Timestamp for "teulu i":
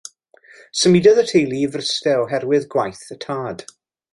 1.31-1.69